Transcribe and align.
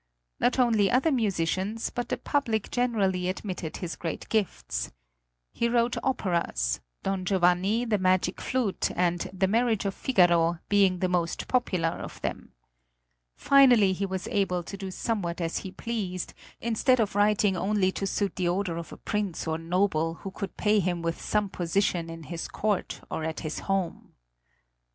Not 0.39 0.57
only 0.57 0.89
other 0.89 1.11
musicians, 1.11 1.91
but 1.91 2.09
the 2.09 2.17
public 2.17 2.71
generally 2.71 3.29
admitted 3.29 3.77
his 3.77 3.95
great 3.95 4.27
gifts. 4.29 4.91
He 5.51 5.69
wrote 5.69 5.95
operas, 6.01 6.79
"Don 7.03 7.23
Giovanni," 7.23 7.85
"The 7.85 7.99
Magic 7.99 8.41
Flute," 8.41 8.89
and 8.95 9.29
"The 9.31 9.47
Marriage 9.47 9.85
of 9.85 9.93
Figaro," 9.93 10.57
being 10.69 10.97
the 10.97 11.07
most 11.07 11.47
popular 11.47 11.89
of 11.89 12.19
them. 12.21 12.53
Finally 13.35 13.93
he 13.93 14.07
was 14.07 14.27
able 14.29 14.63
to 14.63 14.75
do 14.75 14.89
somewhat 14.89 15.39
as 15.39 15.59
he 15.59 15.69
pleased, 15.69 16.33
instead 16.59 16.99
of 16.99 17.13
writing 17.13 17.55
only 17.55 17.91
to 17.91 18.07
suit 18.07 18.37
the 18.37 18.47
order 18.49 18.77
of 18.77 18.91
a 18.91 18.97
prince 18.97 19.45
or 19.47 19.59
noble 19.59 20.15
who 20.15 20.31
could 20.31 20.57
pay 20.57 20.79
him 20.79 21.03
with 21.03 21.21
some 21.21 21.47
position 21.47 22.09
in 22.09 22.23
his 22.23 22.47
court 22.47 23.01
or 23.11 23.23
at 23.23 23.41
his 23.41 23.59
home. 23.59 24.13